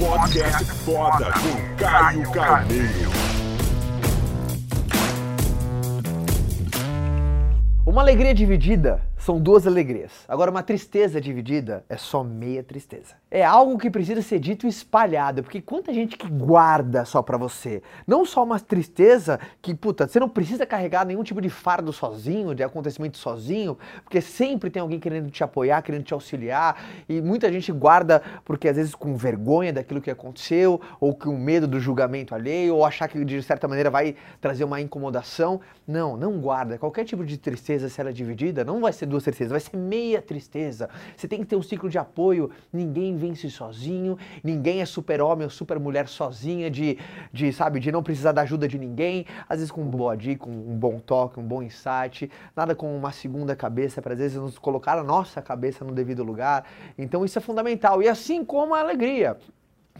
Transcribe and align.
Podcast 0.00 0.64
foda 0.64 1.26
com 1.26 1.76
Caio 1.76 2.22
Carneiro. 2.32 3.10
Uma 7.84 8.00
alegria 8.00 8.32
dividida 8.32 9.02
são 9.30 9.40
duas 9.40 9.64
alegrias. 9.64 10.10
Agora, 10.26 10.50
uma 10.50 10.60
tristeza 10.60 11.20
dividida 11.20 11.84
é 11.88 11.96
só 11.96 12.24
meia 12.24 12.64
tristeza. 12.64 13.14
É 13.30 13.44
algo 13.44 13.78
que 13.78 13.88
precisa 13.88 14.20
ser 14.22 14.40
dito 14.40 14.66
e 14.66 14.68
espalhado, 14.68 15.44
porque 15.44 15.60
quanta 15.60 15.94
gente 15.94 16.16
que 16.16 16.28
guarda 16.28 17.04
só 17.04 17.22
pra 17.22 17.38
você. 17.38 17.80
Não 18.04 18.24
só 18.24 18.42
uma 18.42 18.58
tristeza 18.58 19.38
que, 19.62 19.72
puta, 19.72 20.08
você 20.08 20.18
não 20.18 20.28
precisa 20.28 20.66
carregar 20.66 21.06
nenhum 21.06 21.22
tipo 21.22 21.40
de 21.40 21.48
fardo 21.48 21.92
sozinho, 21.92 22.56
de 22.56 22.64
acontecimento 22.64 23.18
sozinho, 23.18 23.78
porque 24.02 24.20
sempre 24.20 24.68
tem 24.68 24.82
alguém 24.82 24.98
querendo 24.98 25.30
te 25.30 25.44
apoiar, 25.44 25.80
querendo 25.82 26.02
te 26.02 26.12
auxiliar, 26.12 26.82
e 27.08 27.20
muita 27.20 27.52
gente 27.52 27.70
guarda 27.70 28.20
porque 28.44 28.66
às 28.66 28.74
vezes 28.74 28.96
com 28.96 29.14
vergonha 29.14 29.72
daquilo 29.72 30.00
que 30.00 30.10
aconteceu, 30.10 30.80
ou 30.98 31.14
com 31.14 31.38
medo 31.38 31.68
do 31.68 31.78
julgamento 31.78 32.34
alheio, 32.34 32.74
ou 32.74 32.84
achar 32.84 33.06
que 33.06 33.24
de 33.24 33.40
certa 33.44 33.68
maneira 33.68 33.90
vai 33.90 34.16
trazer 34.40 34.64
uma 34.64 34.80
incomodação. 34.80 35.60
Não, 35.86 36.16
não 36.16 36.40
guarda. 36.40 36.78
Qualquer 36.78 37.04
tipo 37.04 37.24
de 37.24 37.38
tristeza, 37.38 37.88
se 37.88 38.00
ela 38.00 38.10
é 38.10 38.12
dividida, 38.12 38.64
não 38.64 38.80
vai 38.80 38.92
ser 38.92 39.06
duas 39.06 39.19
tristezas, 39.24 39.50
vai 39.50 39.60
ser 39.60 39.76
meia 39.76 40.20
tristeza. 40.20 40.88
Você 41.16 41.28
tem 41.28 41.40
que 41.40 41.46
ter 41.46 41.56
um 41.56 41.62
ciclo 41.62 41.88
de 41.88 41.98
apoio. 41.98 42.50
Ninguém 42.72 43.16
vence 43.16 43.48
sozinho, 43.50 44.18
ninguém 44.42 44.80
é 44.80 44.84
super-homem 44.84 45.44
ou 45.44 45.50
super-mulher 45.50 46.08
sozinha, 46.08 46.70
de, 46.70 46.98
de, 47.32 47.52
sabe, 47.52 47.80
de 47.80 47.90
não 47.90 48.02
precisar 48.02 48.32
da 48.32 48.42
ajuda 48.42 48.66
de 48.66 48.78
ninguém. 48.78 49.26
Às 49.48 49.58
vezes 49.58 49.70
com 49.70 49.82
uma 49.82 49.90
boa 49.90 50.16
dica, 50.16 50.48
um 50.48 50.76
bom 50.78 50.98
toque, 50.98 51.38
um 51.38 51.46
bom 51.46 51.62
insight, 51.62 52.30
nada 52.54 52.74
com 52.74 52.96
uma 52.96 53.12
segunda 53.12 53.54
cabeça, 53.56 54.00
para 54.00 54.12
às 54.12 54.18
vezes 54.18 54.36
nos 54.36 54.58
colocar 54.58 54.98
a 54.98 55.04
nossa 55.04 55.40
cabeça 55.42 55.84
no 55.84 55.92
devido 55.92 56.22
lugar. 56.22 56.64
Então 56.96 57.24
isso 57.24 57.38
é 57.38 57.42
fundamental. 57.42 58.02
E 58.02 58.08
assim 58.08 58.44
como 58.44 58.74
a 58.74 58.80
alegria. 58.80 59.36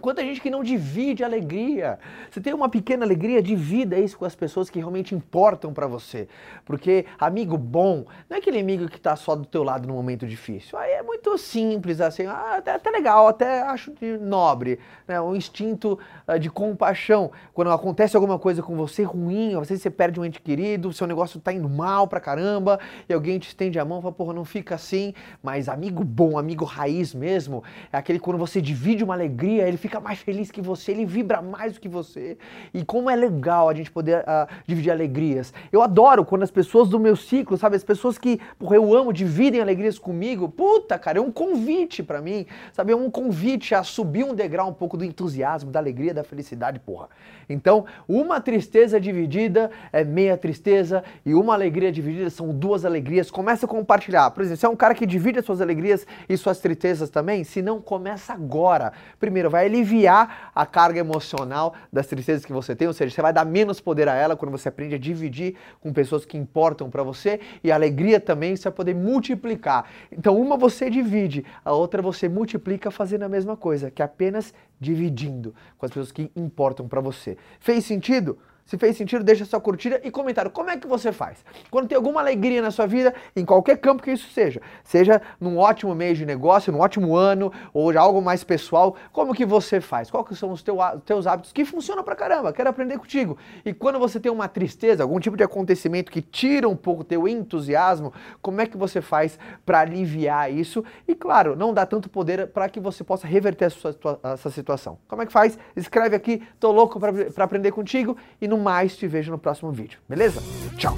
Quanta 0.01 0.23
gente 0.23 0.41
que 0.41 0.51
não 0.51 0.62
divide 0.62 1.23
alegria. 1.23 1.98
Você 2.31 2.41
tem 2.41 2.55
uma 2.55 2.69
pequena 2.69 3.05
alegria, 3.05 3.43
divida 3.43 3.98
isso 3.98 4.19
com 4.19 4.25
as 4.25 4.34
pessoas 4.34 4.70
que 4.70 4.79
realmente 4.79 5.15
importam 5.15 5.73
para 5.73 5.87
você. 5.87 6.29
Porque 6.65 7.07
amigo 7.19 7.57
bom 7.57 8.05
não 8.29 8.37
é 8.37 8.41
aquele 8.41 8.61
amigo 8.61 8.89
que 8.89 9.01
tá 9.01 9.15
só 9.17 9.34
do 9.37 9.45
teu 9.45 9.62
lado 9.62 9.87
no 9.87 9.95
momento 9.95 10.27
difícil. 10.27 10.79
Aí 10.79 10.92
é 10.92 11.03
muito 11.03 11.37
simples, 11.37 12.01
assim, 12.01 12.27
ah, 12.27 12.57
até, 12.59 12.73
até 12.73 12.91
legal, 12.91 13.29
até 13.29 13.62
acho 13.62 13.92
nobre, 14.20 14.79
né? 15.07 15.20
Um 15.20 15.34
instinto 15.34 15.98
uh, 16.27 16.39
de 16.39 16.48
compaixão. 16.48 17.31
Quando 17.53 17.70
acontece 17.70 18.17
alguma 18.17 18.39
coisa 18.39 18.62
com 18.62 18.77
você 18.77 19.03
ruim, 19.03 19.55
às 19.55 19.69
vezes 19.69 19.83
você 19.83 19.91
perde 19.91 20.20
um 20.20 20.25
ente 20.25 20.41
querido, 20.41 20.92
seu 20.92 21.07
negócio 21.07 21.41
tá 21.41 21.53
indo 21.53 21.69
mal 21.69 22.07
pra 22.07 22.20
caramba, 22.20 22.79
e 23.09 23.12
alguém 23.12 23.39
te 23.39 23.48
estende 23.48 23.79
a 23.79 23.85
mão 23.85 23.98
e 23.98 24.03
fala, 24.03 24.14
porra, 24.14 24.33
não 24.33 24.45
fica 24.45 24.75
assim. 24.75 25.12
Mas 25.42 25.69
amigo 25.69 26.05
bom, 26.05 26.39
amigo 26.39 26.64
raiz 26.64 27.14
mesmo, 27.14 27.62
é 27.92 27.97
aquele 27.97 28.19
quando 28.19 28.39
você 28.39 28.61
divide 28.61 29.03
uma 29.03 29.14
alegria, 29.14 29.67
ele 29.67 29.77
fica 29.77 29.89
fica 29.91 29.98
mais 29.98 30.20
feliz 30.20 30.52
que 30.52 30.62
você, 30.62 30.92
ele 30.92 31.05
vibra 31.05 31.42
mais 31.42 31.72
do 31.72 31.80
que 31.80 31.88
você. 31.88 32.38
E 32.72 32.84
como 32.84 33.10
é 33.10 33.16
legal 33.16 33.69
a 33.69 33.74
gente 33.74 33.91
poder 33.91 34.20
uh, 34.20 34.46
dividir 34.64 34.92
alegrias. 34.92 35.52
Eu 35.72 35.83
adoro 35.83 36.24
quando 36.24 36.44
as 36.44 36.50
pessoas 36.50 36.88
do 36.88 37.00
meu 37.00 37.16
ciclo, 37.16 37.56
sabe, 37.56 37.74
as 37.74 37.83
pessoas 37.83 38.16
que 38.16 38.41
porra, 38.56 38.77
eu 38.77 38.94
amo, 38.94 39.12
dividem 39.12 39.61
alegrias 39.61 39.98
comigo. 39.98 40.48
Puta, 40.48 40.96
cara, 40.96 41.18
é 41.18 41.20
um 41.20 41.33
convite 41.33 42.05
para 42.05 42.22
mim, 42.22 42.46
sabe? 42.72 42.92
É 42.92 42.96
um 42.96 43.11
convite 43.11 43.74
a 43.74 43.83
subir 43.83 44.24
um 44.24 44.33
degrau 44.33 44.68
um 44.68 44.72
pouco 44.72 44.96
do 44.96 45.05
entusiasmo, 45.05 45.72
da 45.72 45.80
alegria, 45.80 46.14
da 46.14 46.22
felicidade, 46.22 46.78
porra. 46.78 47.08
Então, 47.48 47.84
uma 48.08 48.41
tristeza 48.41 49.00
dividida 49.00 49.72
é 49.92 50.05
meia 50.05 50.36
tristeza 50.36 51.02
e 51.27 51.34
uma 51.34 51.52
alegria 51.52 51.91
dividida 51.91 52.30
são 52.30 52.50
duas 52.55 52.84
alegrias. 52.84 53.28
Começa 53.28 53.66
a 53.66 53.68
compartilhar. 53.68 54.30
Por 54.30 54.42
exemplo, 54.42 54.61
você 54.61 54.66
é 54.66 54.68
um 54.68 54.77
cara 54.77 54.94
que 54.94 55.05
divide 55.05 55.41
as 55.41 55.44
suas 55.44 55.61
alegrias 55.61 56.06
e 56.28 56.36
suas 56.36 56.61
tristezas 56.61 57.11
também? 57.11 57.42
Se 57.42 57.61
não, 57.61 57.80
começa 57.80 58.33
agora. 58.33 58.92
Primeiro, 59.18 59.50
vai 59.50 59.67
aliviar 59.80 60.51
a 60.55 60.67
carga 60.67 61.01
emocional 61.01 61.74
das 61.92 62.07
tristezas 62.07 62.45
que 62.45 62.52
você 62.52 62.77
tem, 62.77 62.86
ou 62.86 62.95
seja, 62.95 63.14
você 63.14 63.23
vai 63.23 63.33
dar 63.33 63.45
menos 63.45 63.80
poder 63.80 64.08
a 64.08 64.14
ela 64.14 64.36
quando 64.36 64.52
você 64.52 64.68
aprende 64.68 64.95
a 64.95 64.98
dividir 64.98 65.57
com 65.80 65.92
pessoas 65.92 66.24
que 66.24 66.36
importam 66.36 66.91
para 66.91 67.02
você 67.02 67.41
e 67.64 67.73
a 67.73 67.74
alegria 67.74 68.20
também 68.20 68.55
você 68.55 68.64
vai 68.64 68.73
poder 68.73 68.95
multiplicar. 68.95 69.86
Então, 70.13 70.39
uma 70.39 70.57
você 70.57 70.91
divide, 70.91 71.45
a 71.64 71.73
outra 71.73 72.02
você 72.02 72.29
multiplica 72.29 72.91
fazendo 72.91 73.23
a 73.23 73.29
mesma 73.29 73.57
coisa, 73.57 73.91
que 73.91 74.02
é 74.02 74.05
apenas 74.05 74.52
dividindo 74.79 75.55
com 75.79 75.86
as 75.86 75.91
pessoas 75.91 76.12
que 76.12 76.30
importam 76.36 76.86
para 76.86 77.01
você. 77.01 77.36
Fez 77.58 77.85
sentido? 77.85 78.39
Se 78.70 78.79
fez 78.79 78.97
sentido, 78.97 79.25
deixa 79.25 79.45
sua 79.45 79.61
curtida 79.61 80.01
e 80.05 80.13
comentário. 80.13 80.48
Como 80.48 80.70
é 80.70 80.77
que 80.77 80.86
você 80.86 81.11
faz? 81.11 81.45
Quando 81.73 81.89
tem 81.89 81.97
alguma 81.97 82.20
alegria 82.20 82.63
na 82.63 82.70
sua 82.70 82.86
vida, 82.86 83.13
em 83.35 83.45
qualquer 83.45 83.77
campo 83.79 84.01
que 84.01 84.13
isso 84.13 84.31
seja, 84.31 84.63
seja 84.85 85.20
num 85.41 85.58
ótimo 85.58 85.92
mês 85.92 86.17
de 86.17 86.25
negócio, 86.25 86.73
num 86.73 86.79
ótimo 86.79 87.17
ano, 87.17 87.53
ou 87.75 87.91
algo 87.98 88.23
mais 88.23 88.45
pessoal, 88.45 88.95
como 89.11 89.35
que 89.35 89.45
você 89.45 89.80
faz? 89.80 90.09
Quais 90.09 90.39
são 90.39 90.53
os 90.53 90.63
teu, 90.63 90.79
teus 91.05 91.27
hábitos 91.27 91.51
que 91.51 91.64
funcionam 91.64 92.05
pra 92.05 92.14
caramba? 92.14 92.53
Quero 92.53 92.70
aprender 92.70 92.97
contigo. 92.97 93.36
E 93.64 93.75
quando 93.75 93.98
você 93.98 94.20
tem 94.20 94.30
uma 94.30 94.47
tristeza, 94.47 95.03
algum 95.03 95.19
tipo 95.19 95.36
de 95.36 95.42
acontecimento 95.42 96.13
que 96.13 96.23
tira 96.23 96.69
um 96.69 96.77
pouco 96.77 97.03
teu 97.03 97.27
entusiasmo, 97.27 98.13
como 98.41 98.61
é 98.61 98.67
que 98.67 98.77
você 98.77 99.01
faz 99.01 99.36
para 99.67 99.80
aliviar 99.80 100.48
isso? 100.48 100.85
E 101.09 101.14
claro, 101.17 101.57
não 101.57 101.75
dá 101.75 101.85
tanto 101.85 102.09
poder 102.09 102.47
para 102.47 102.69
que 102.69 102.79
você 102.79 103.03
possa 103.03 103.27
reverter 103.27 103.64
essa, 103.64 104.48
situação. 104.48 104.97
Como 105.09 105.23
é 105.23 105.27
que 105.27 105.33
faz? 105.33 105.59
Escreve 105.75 106.14
aqui, 106.14 106.41
tô 106.61 106.70
louco 106.70 107.01
para 107.01 107.45
aprender 107.45 107.73
contigo 107.73 108.17
e 108.41 108.47
no 108.47 108.60
mais, 108.61 108.97
te 108.97 109.07
vejo 109.07 109.31
no 109.31 109.39
próximo 109.39 109.73
vídeo, 109.73 109.98
beleza? 110.09 110.43
Tchau! 110.77 110.97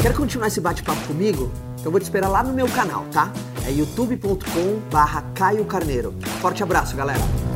Quer 0.00 0.14
continuar 0.14 0.48
esse 0.48 0.60
bate-papo 0.60 1.00
comigo? 1.06 1.50
Então 1.80 1.90
vou 1.90 2.00
te 2.00 2.04
esperar 2.04 2.28
lá 2.28 2.42
no 2.42 2.52
meu 2.52 2.68
canal, 2.68 3.04
tá? 3.12 3.32
É 3.66 3.70
youtube.com 3.70 4.80
barra 4.90 5.22
Caio 5.34 5.64
Carneiro. 5.64 6.14
Forte 6.40 6.62
abraço, 6.62 6.94
galera! 6.94 7.53